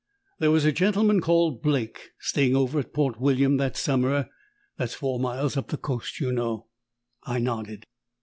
There 0.39 0.49
was 0.49 0.65
a 0.65 0.71
gentleman 0.71 1.21
called 1.21 1.61
Blake 1.61 2.09
staying 2.19 2.55
over 2.55 2.79
at 2.79 2.91
Port 2.91 3.19
William 3.21 3.57
that 3.57 3.77
summer 3.77 4.29
that's 4.75 4.95
four 4.95 5.19
miles 5.19 5.55
up 5.55 5.67
the 5.67 5.77
coast, 5.77 6.19
you 6.19 6.31
know." 6.31 6.65
I 7.25 7.37
nodded. 7.37 7.85